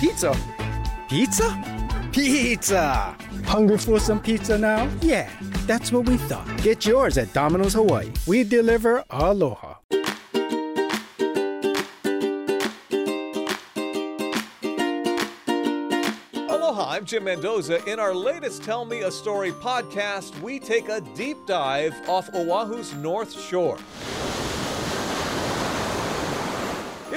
[0.00, 0.32] Pizza.
[1.08, 2.08] Pizza?
[2.12, 3.16] Pizza!
[3.44, 4.88] Hungry for some pizza now?
[5.00, 5.28] Yeah,
[5.66, 6.46] that's what we thought.
[6.62, 8.10] Get yours at Domino's Hawaii.
[8.26, 9.74] We deliver aloha.
[16.48, 17.84] Aloha, I'm Jim Mendoza.
[17.90, 22.94] In our latest Tell Me a Story podcast, we take a deep dive off Oahu's
[22.94, 23.78] North Shore.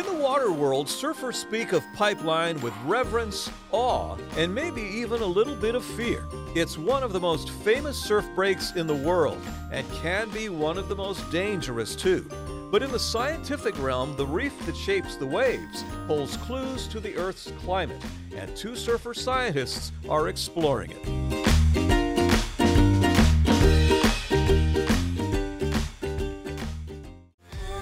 [0.01, 5.25] In the water world, surfers speak of Pipeline with reverence, awe, and maybe even a
[5.27, 6.25] little bit of fear.
[6.55, 9.37] It's one of the most famous surf breaks in the world
[9.71, 12.27] and can be one of the most dangerous too.
[12.71, 17.15] But in the scientific realm, the reef that shapes the waves holds clues to the
[17.15, 18.01] Earth's climate,
[18.35, 21.50] and two surfer scientists are exploring it.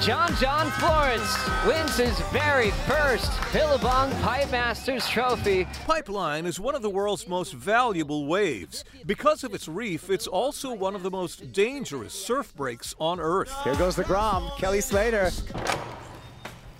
[0.10, 1.38] John John Florence
[1.68, 5.68] wins his very first Billabong Pipe Masters trophy.
[5.86, 8.84] Pipeline is one of the world's most valuable waves.
[9.06, 13.54] Because of its reef, it's also one of the most dangerous surf breaks on Earth.
[13.64, 15.30] Here goes the Grom, Kelly Slater.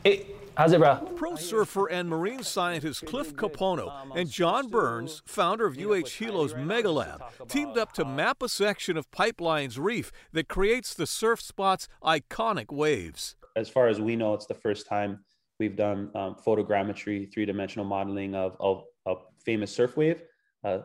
[0.04, 0.26] Hey,
[0.58, 0.96] how's it, bro?
[1.16, 7.22] Pro surfer and marine scientist Cliff Kapono and John Burns, founder of UH Hilo's Megalab,
[7.48, 12.72] teamed up to map a section of Pipeline's reef that creates the surf spot's iconic
[12.72, 13.36] waves.
[13.56, 15.20] As far as we know, it's the first time
[15.60, 20.22] we've done um, photogrammetry, three dimensional modeling of, of a famous surf wave,
[20.64, 20.80] uh,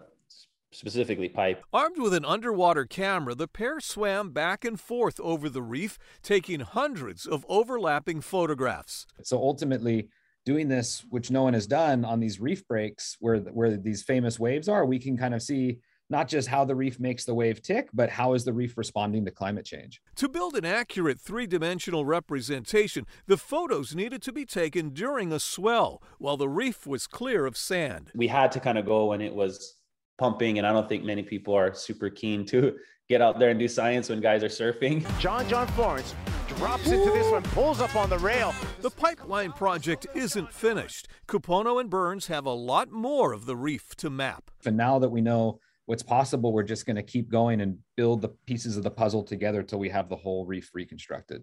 [0.75, 1.65] specifically pipe.
[1.73, 6.61] Armed with an underwater camera, the pair swam back and forth over the reef, taking
[6.61, 9.07] hundreds of overlapping photographs.
[9.23, 10.09] So ultimately,
[10.45, 14.39] doing this, which no one has done on these reef breaks where where these famous
[14.39, 15.79] waves are, we can kind of see
[16.11, 19.25] not just how the reef makes the wave tick, but how is the reef responding
[19.25, 20.03] to climate change.
[20.17, 25.41] To build an accurate three dimensional representation, the photos needed to be taken during a
[25.41, 28.11] swell while the reef was clear of sand.
[28.15, 29.77] We had to kind of go when it was
[30.19, 32.77] pumping, and I don't think many people are super keen to
[33.09, 35.07] get out there and do science when guys are surfing.
[35.21, 36.15] John John Florence
[36.49, 38.55] drops into this one, pulls up on the rail.
[38.81, 41.09] The pipeline project isn't finished.
[41.27, 44.51] Kapono and Burns have a lot more of the reef to map.
[44.65, 48.23] And now that we know what's possible, we're just going to keep going and build
[48.23, 51.43] the pieces of the puzzle together till we have the whole reef reconstructed.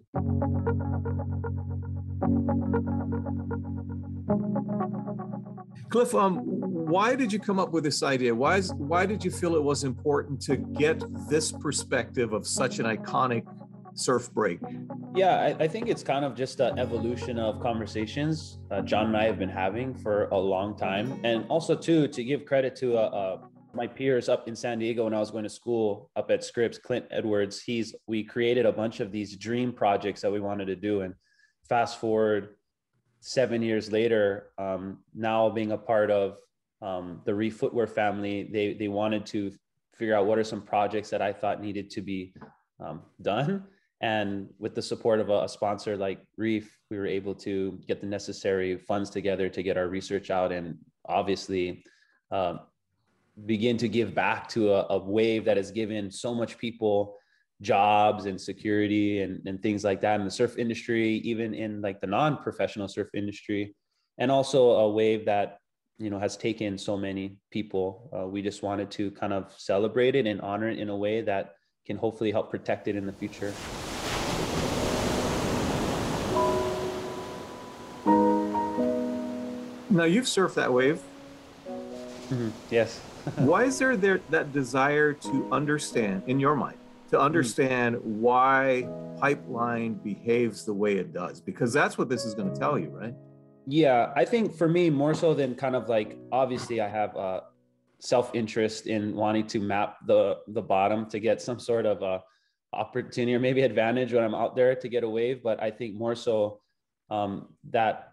[5.90, 8.34] Cliff, um, why did you come up with this idea?
[8.34, 12.80] Why is why did you feel it was important to get this perspective of such
[12.80, 13.44] an iconic
[13.94, 14.60] surf break?
[15.14, 19.16] Yeah, I, I think it's kind of just an evolution of conversations uh, John and
[19.16, 22.98] I have been having for a long time, and also too to give credit to
[22.98, 23.38] uh, uh,
[23.72, 26.76] my peers up in San Diego when I was going to school up at Scripps,
[26.76, 27.62] Clint Edwards.
[27.62, 31.14] He's we created a bunch of these dream projects that we wanted to do, and
[31.70, 32.50] fast forward
[33.20, 36.36] seven years later, um, now being a part of
[36.82, 39.52] um, the Reef Footwear family, they they wanted to
[39.94, 42.34] figure out what are some projects that I thought needed to be
[42.80, 43.64] um, done.
[44.00, 48.00] And with the support of a, a, sponsor like Reef, we were able to get
[48.00, 50.76] the necessary funds together to get our research out and
[51.06, 51.84] obviously
[52.32, 52.56] uh,
[53.46, 57.16] begin to give back to a, a, wave that has given so much people
[57.60, 62.00] jobs and security and, and things like that in the surf industry, even in like
[62.00, 63.72] the non-professional surf industry,
[64.18, 65.58] and also a wave that
[65.98, 68.10] you know has taken so many people.
[68.16, 71.20] Uh, we just wanted to kind of celebrate it and honor it in a way
[71.22, 71.54] that
[71.86, 73.52] can hopefully help protect it in the future.
[79.90, 81.00] Now you've surfed that wave.
[81.66, 82.48] Mm-hmm.
[82.70, 82.98] Yes.
[83.36, 86.78] why is there there that desire to understand in your mind
[87.10, 88.02] to understand mm.
[88.02, 88.88] why
[89.20, 91.40] pipeline behaves the way it does?
[91.40, 93.14] Because that's what this is going to tell you, right?
[93.66, 97.44] Yeah, I think for me more so than kind of like obviously I have a
[98.00, 102.22] self-interest in wanting to map the the bottom to get some sort of a
[102.72, 105.94] opportunity or maybe advantage when I'm out there to get a wave, but I think
[105.94, 106.60] more so
[107.10, 108.12] um, that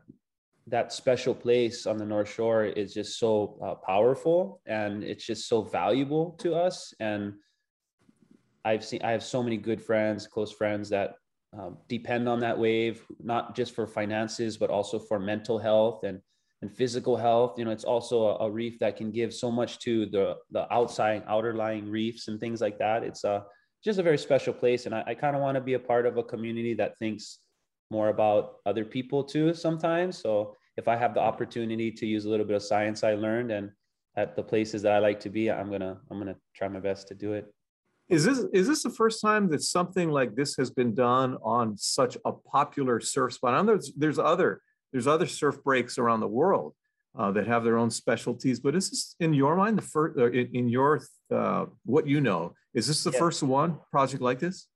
[0.68, 5.48] that special place on the North Shore is just so uh, powerful and it's just
[5.48, 6.94] so valuable to us.
[7.00, 7.34] And
[8.64, 11.16] I've seen, I have so many good friends, close friends that
[11.58, 16.22] um, depend on that wave, not just for finances, but also for mental health and,
[16.62, 17.58] and physical health.
[17.58, 20.72] You know, it's also a, a reef that can give so much to the, the
[20.72, 23.04] outside, outer lying reefs and things like that.
[23.04, 23.46] It's a,
[23.84, 24.86] just a very special place.
[24.86, 27.40] And I, I kind of want to be a part of a community that thinks
[27.90, 30.18] more about other people too sometimes.
[30.18, 33.52] So if I have the opportunity to use a little bit of science I learned
[33.52, 33.72] and
[34.16, 37.08] at the places that I like to be, I'm gonna I'm gonna try my best
[37.08, 37.52] to do it.
[38.10, 41.78] Is this is this the first time that something like this has been done on
[41.78, 43.54] such a popular surf spot?
[43.54, 44.62] I know there's there's other
[44.92, 46.74] there's other surf breaks around the world,
[47.18, 48.60] uh, that have their own specialties.
[48.60, 51.02] But is this, in your mind, the first, in, in, your
[51.34, 53.20] uh, what you know, is this the yeah.
[53.20, 54.68] first one project like this?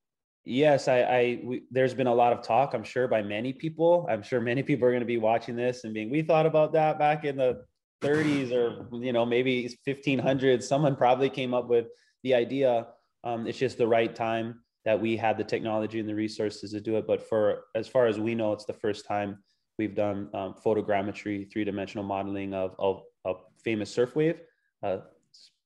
[0.46, 4.06] Yes, I, I we, there's been a lot of talk, I'm sure, by many people.
[4.10, 6.74] I'm sure many people are going to be watching this and being, we thought about
[6.74, 7.64] that back in the
[8.02, 10.64] 30s or you know maybe 1500s.
[10.64, 11.86] Someone probably came up with
[12.24, 12.88] the idea.
[13.24, 16.82] Um, it's just the right time that we had the technology and the resources to
[16.82, 17.08] do it.
[17.08, 19.38] But for as far as we know, it's the first time
[19.78, 23.34] we've done um, photogrammetry, three dimensional modeling of, of a
[23.64, 24.40] famous surf wave.
[24.82, 24.98] Uh,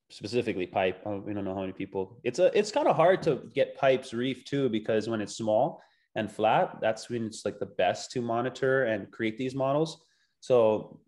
[0.10, 1.02] specifically pipe.
[1.06, 2.20] Uh, we don't know how many people.
[2.24, 5.82] It's a it's kind of hard to get pipes reef too because when it's small
[6.16, 10.02] and flat, that's when it's like the best to monitor and create these models.
[10.40, 11.00] So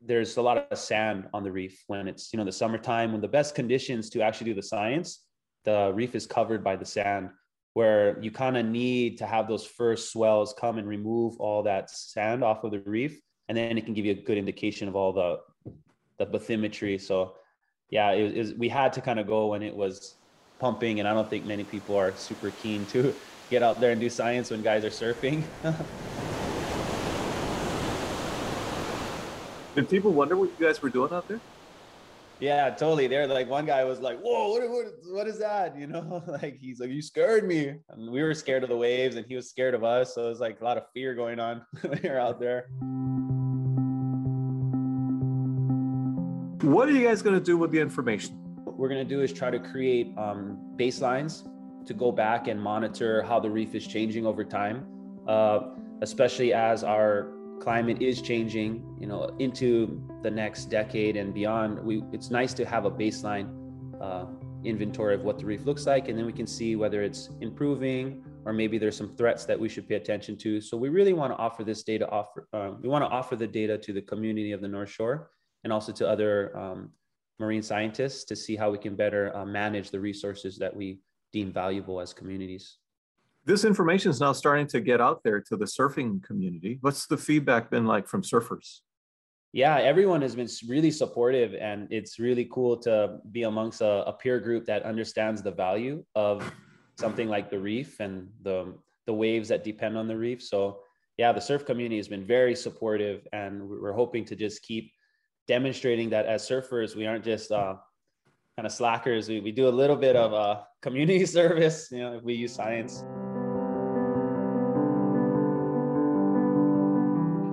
[0.00, 3.20] there's a lot of sand on the reef when it's you know the summertime when
[3.20, 5.25] the best conditions to actually do the science
[5.66, 7.28] the reef is covered by the sand
[7.74, 11.90] where you kind of need to have those first swells come and remove all that
[11.90, 14.96] sand off of the reef and then it can give you a good indication of
[14.96, 15.38] all the
[16.18, 17.34] the bathymetry so
[17.90, 20.14] yeah, it, it we had to kind of go when it was
[20.58, 23.14] pumping, and I don't think many people are super keen to
[23.50, 25.42] get out there and do science when guys are surfing.
[29.76, 31.38] Did people wonder what you guys were doing out there?
[32.38, 33.06] Yeah, totally.
[33.06, 36.58] They're like, one guy was like, "Whoa, what, what, what is that?" You know, like
[36.60, 39.48] he's like, "You scared me," and we were scared of the waves, and he was
[39.48, 40.14] scared of us.
[40.14, 42.68] So it was like a lot of fear going on when you're out there.
[46.62, 48.34] What are you guys going to do with the information?
[48.64, 51.48] What we're going to do is try to create um, baselines
[51.86, 54.84] to go back and monitor how the reef is changing over time,
[55.26, 55.60] uh,
[56.02, 61.78] especially as our climate is changing, you know, into the next decade and beyond.
[61.78, 63.48] We it's nice to have a baseline
[64.00, 64.26] uh,
[64.64, 68.24] inventory of what the reef looks like, and then we can see whether it's improving
[68.46, 70.60] or maybe there's some threats that we should pay attention to.
[70.60, 72.08] So we really want to offer this data.
[72.08, 75.30] Offer uh, we want to offer the data to the community of the North Shore
[75.64, 76.92] and also to other um,
[77.40, 81.00] marine scientists to see how we can better uh, manage the resources that we
[81.32, 82.78] deem valuable as communities.
[83.46, 86.78] This information is now starting to get out there to the surfing community.
[86.80, 88.80] What's the feedback been like from surfers?
[89.52, 94.12] Yeah, everyone has been really supportive, and it's really cool to be amongst a, a
[94.12, 96.42] peer group that understands the value of
[96.98, 98.74] something like the reef and the
[99.06, 100.42] the waves that depend on the reef.
[100.42, 100.80] So,
[101.16, 104.90] yeah, the surf community has been very supportive, and we're hoping to just keep
[105.46, 107.76] demonstrating that as surfers, we aren't just uh,
[108.56, 109.28] kind of slackers.
[109.28, 112.52] We, we do a little bit of uh, community service, you know, if we use
[112.52, 113.04] science.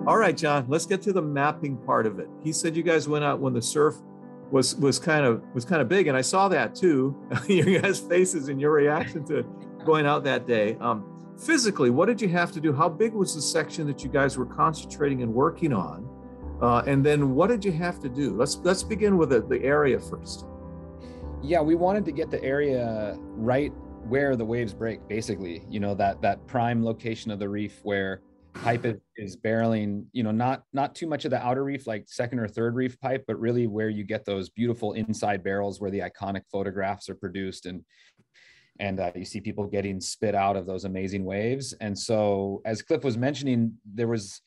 [0.06, 2.28] All right, John, let's get to the mapping part of it.
[2.44, 3.96] He said you guys went out when the surf
[4.52, 7.16] was was kind of was kind of big, and I saw that too.
[7.48, 9.44] your guys' faces and your reaction to
[9.86, 10.76] going out that day.
[10.82, 12.74] Um, physically, what did you have to do?
[12.74, 16.10] How big was the section that you guys were concentrating and working on?
[16.62, 18.36] Uh, and then what did you have to do?
[18.36, 20.46] Let's let's begin with the, the area first.
[21.42, 23.72] Yeah, we wanted to get the area right
[24.08, 25.64] where the waves break, basically.
[25.70, 28.22] You know that that prime location of the reef where
[28.54, 30.06] pipe is, is barreling.
[30.12, 33.00] You know, not not too much of the outer reef, like second or third reef
[33.00, 37.16] pipe, but really where you get those beautiful inside barrels where the iconic photographs are
[37.16, 37.84] produced and
[38.80, 41.74] and uh, you see people getting spit out of those amazing waves.
[41.80, 44.42] And so, as Cliff was mentioning, there was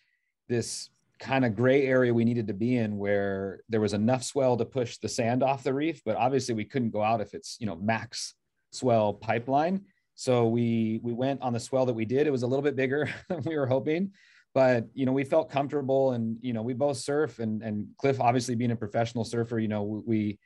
[0.49, 4.57] this kind of gray area we needed to be in where there was enough swell
[4.57, 7.57] to push the sand off the reef but obviously we couldn't go out if it's
[7.59, 8.35] you know max
[8.71, 9.81] swell pipeline
[10.17, 12.27] so we we went on the swell that we did.
[12.27, 14.11] It was a little bit bigger than we were hoping
[14.55, 18.23] but you know we felt comfortable and you know we both surf and and cliff
[18.23, 20.39] obviously being a professional surfer you know we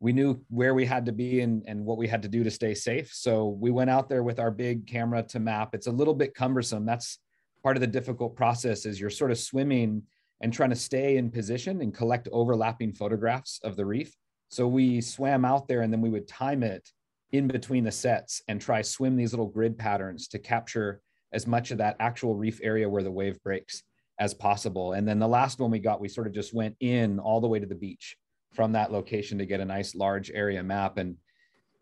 [0.00, 2.50] we knew where we had to be and, and what we had to do to
[2.50, 3.12] stay safe.
[3.12, 5.74] So we went out there with our big camera to map.
[5.74, 6.84] It's a little bit cumbersome.
[6.84, 7.18] That's
[7.62, 10.02] part of the difficult process is you're sort of swimming
[10.42, 14.14] and trying to stay in position and collect overlapping photographs of the reef.
[14.50, 16.86] So we swam out there and then we would time it
[17.32, 21.00] in between the sets and try swim these little grid patterns to capture
[21.32, 23.82] as much of that actual reef area where the wave breaks
[24.18, 24.92] as possible.
[24.92, 27.48] And then the last one we got, we sort of just went in all the
[27.48, 28.16] way to the beach
[28.54, 30.98] from that location to get a nice large area map.
[30.98, 31.16] And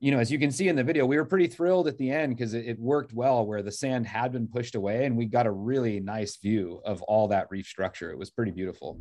[0.01, 2.11] you know, as you can see in the video, we were pretty thrilled at the
[2.11, 5.25] end because it, it, worked well where the sand had been pushed away and we
[5.25, 8.11] got a really nice view of all that reef structure.
[8.11, 8.99] It was pretty beautiful.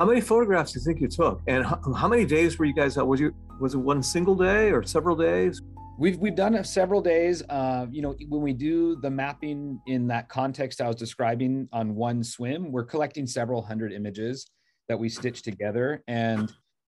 [0.00, 1.42] How many photographs do you think you took?
[1.46, 3.06] And how, how many days were you guys out?
[3.06, 5.60] Was you was it one single day or several days?
[5.98, 7.42] We've we've done several days.
[7.50, 11.94] Uh, you know, when we do the mapping in that context I was describing on
[11.94, 14.50] one swim, we're collecting several hundred images
[14.88, 16.50] that we stitch together and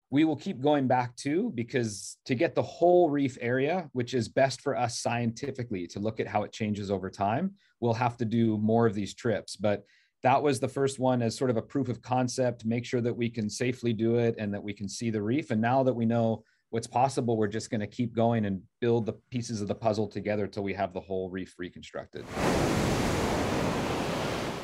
[0.10, 4.28] we will keep going back to because to get the whole reef area, which is
[4.28, 8.26] best for us scientifically to look at how it changes over time, we'll have to
[8.26, 9.56] do more of these trips.
[9.56, 9.86] But
[10.24, 13.16] that was the first one as sort of a proof of concept, make sure that
[13.16, 15.52] we can safely do it and that we can see the reef.
[15.52, 19.06] And now that we know what's possible, we're just going to keep going and build
[19.06, 22.24] the pieces of the puzzle together till we have the whole reef reconstructed.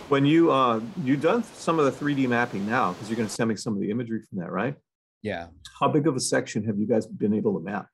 [0.09, 3.33] When you uh you done some of the 3D mapping now because you're going to
[3.33, 4.75] send me some of the imagery from that, right?
[5.21, 5.47] Yeah.
[5.79, 7.87] How big of a section have you guys been able to map?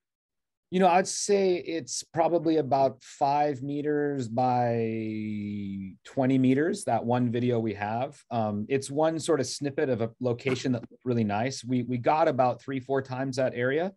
[0.72, 6.84] You know, I'd say it's probably about five meters by 20 meters.
[6.84, 8.22] That one video we have.
[8.30, 11.64] Um, it's one sort of snippet of a location that looked really nice.
[11.64, 13.94] We we got about three, four times that area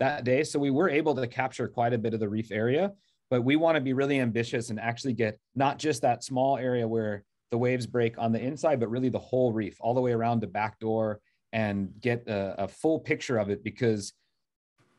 [0.00, 0.42] that day.
[0.42, 2.92] So we were able to capture quite a bit of the reef area,
[3.30, 6.86] but we want to be really ambitious and actually get not just that small area
[6.86, 7.22] where
[7.52, 10.40] the waves break on the inside, but really the whole reef all the way around
[10.40, 11.20] the back door
[11.52, 14.12] and get a, a full picture of it because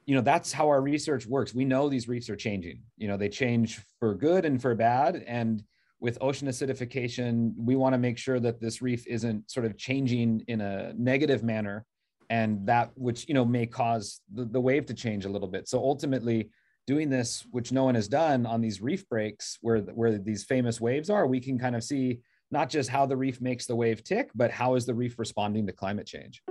[0.09, 1.53] you know that's how our research works.
[1.53, 2.81] We know these reefs are changing.
[2.97, 5.23] You know they change for good and for bad.
[5.27, 5.63] And
[5.99, 10.43] with ocean acidification we want to make sure that this reef isn't sort of changing
[10.47, 11.85] in a negative manner.
[12.31, 15.67] And that which you know may cause the, the wave to change a little bit.
[15.67, 16.49] So ultimately
[16.87, 20.81] doing this which no one has done on these reef breaks where where these famous
[20.81, 24.03] waves are we can kind of see not just how the reef makes the wave
[24.03, 26.41] tick but how is the reef responding to climate change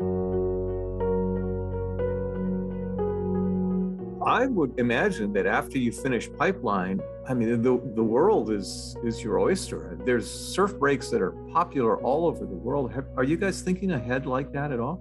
[4.29, 9.25] I would imagine that after you finish pipeline, I mean the the world is is
[9.25, 9.99] your oyster.
[10.05, 12.93] There's surf breaks that are popular all over the world.
[13.17, 15.01] Are you guys thinking ahead like that at all?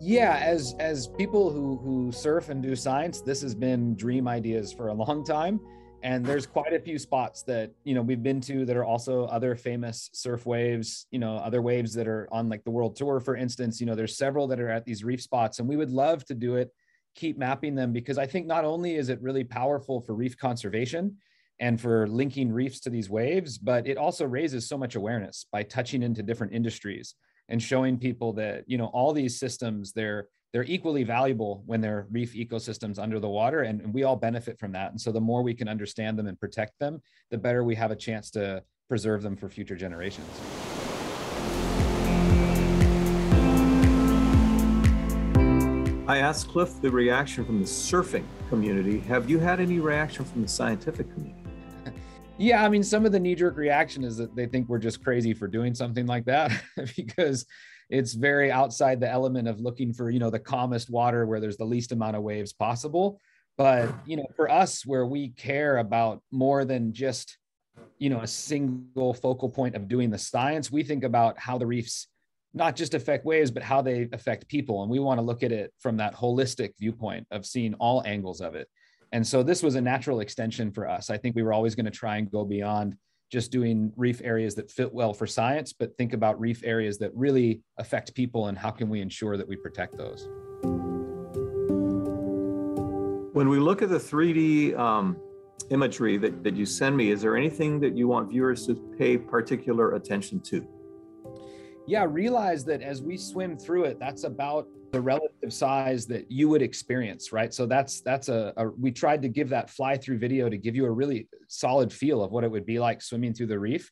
[0.00, 4.72] Yeah, as as people who who surf and do science, this has been dream ideas
[4.72, 5.60] for a long time.
[6.02, 9.26] And there's quite a few spots that you know we've been to that are also
[9.26, 11.06] other famous surf waves.
[11.12, 13.80] You know, other waves that are on like the world tour, for instance.
[13.80, 16.34] You know, there's several that are at these reef spots, and we would love to
[16.34, 16.74] do it
[17.14, 21.16] keep mapping them because I think not only is it really powerful for reef conservation
[21.60, 25.62] and for linking reefs to these waves, but it also raises so much awareness by
[25.62, 27.14] touching into different industries
[27.48, 32.06] and showing people that you know all these systems they're they're equally valuable when they're
[32.10, 34.90] reef ecosystems under the water and, and we all benefit from that.
[34.90, 37.00] And so the more we can understand them and protect them
[37.30, 40.61] the better we have a chance to preserve them for future generations
[46.12, 49.00] I asked Cliff the reaction from the surfing community.
[49.00, 51.38] Have you had any reaction from the scientific community?
[52.38, 55.02] Yeah, I mean, some of the knee jerk reaction is that they think we're just
[55.04, 56.50] crazy for doing something like that
[56.96, 57.46] because
[57.88, 61.56] it's very outside the element of looking for, you know, the calmest water where there's
[61.56, 63.20] the least amount of waves possible.
[63.56, 67.38] But, you know, for us, where we care about more than just,
[67.98, 71.66] you know, a single focal point of doing the science, we think about how the
[71.66, 72.08] reefs
[72.54, 74.82] not just affect waves, but how they affect people.
[74.82, 78.40] And we want to look at it from that holistic viewpoint of seeing all angles
[78.40, 78.68] of it.
[79.12, 81.10] And so this was a natural extension for us.
[81.10, 82.96] I think we were always going to try and go beyond
[83.30, 87.14] just doing reef areas that fit well for science, but think about reef areas that
[87.14, 90.28] really affect people and how can we ensure that we protect those.
[93.32, 95.16] When we look at the 3D um,
[95.70, 99.16] imagery that, that you send me, is there anything that you want viewers to pay
[99.16, 100.66] particular attention to?
[101.86, 106.48] Yeah, realize that as we swim through it, that's about the relative size that you
[106.48, 107.52] would experience, right?
[107.52, 110.76] So that's that's a, a, we tried to give that fly through video to give
[110.76, 113.90] you a really solid feel of what it would be like swimming through the reef,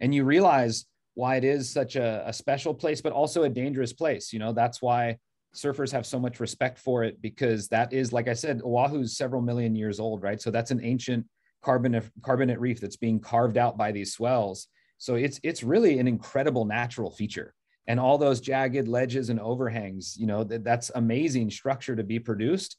[0.00, 3.92] and you realize why it is such a, a special place, but also a dangerous
[3.92, 4.32] place.
[4.32, 5.16] You know, that's why
[5.54, 9.42] surfers have so much respect for it because that is, like I said, Oahu's several
[9.42, 10.40] million years old, right?
[10.40, 11.26] So that's an ancient
[11.62, 14.68] carbonate carbonate reef that's being carved out by these swells
[15.00, 17.54] so it's it's really an incredible natural feature.
[17.86, 22.18] And all those jagged ledges and overhangs, you know, that, that's amazing structure to be
[22.18, 22.76] produced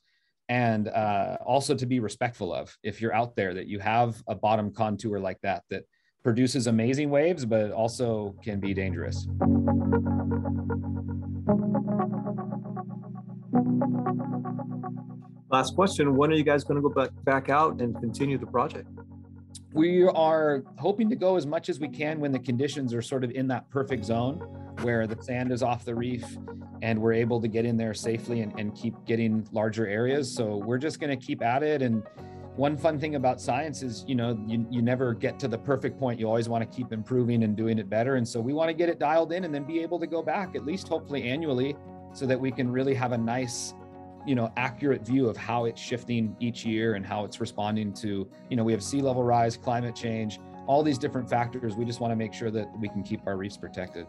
[0.48, 4.36] and uh, also to be respectful of if you're out there that you have a
[4.36, 5.84] bottom contour like that that
[6.24, 9.28] produces amazing waves but also can be dangerous.
[15.50, 16.16] Last question.
[16.16, 18.88] When are you guys going to go back, back out and continue the project
[19.74, 23.24] we are hoping to go as much as we can when the conditions are sort
[23.24, 24.40] of in that perfect zone
[24.82, 26.26] where the sand is off the reef
[26.82, 30.34] and we're able to get in there safely and, and keep getting larger areas.
[30.34, 31.82] So we're just going to keep at it.
[31.82, 32.04] And
[32.56, 36.00] one fun thing about science is, you know, you, you never get to the perfect
[36.00, 36.20] point.
[36.20, 38.16] You always want to keep improving and doing it better.
[38.16, 40.22] And so we want to get it dialed in and then be able to go
[40.22, 41.76] back at least hopefully annually
[42.14, 43.74] so that we can really have a nice
[44.26, 48.30] you know accurate view of how it's shifting each year and how it's responding to
[48.50, 51.76] you know we have sea level rise climate change all these different factors.
[51.76, 54.08] We just want to make sure that we can keep our reefs protected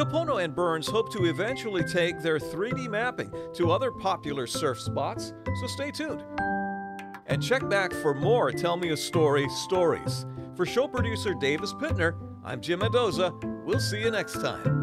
[0.00, 5.66] and Burns hope to eventually take their 3D mapping to other popular surf spots, so
[5.66, 6.24] stay tuned.
[7.26, 10.24] And check back for more Tell Me a Story stories.
[10.56, 13.34] For show producer Davis Pittner, I'm Jim Mendoza.
[13.66, 14.79] We'll see you next time.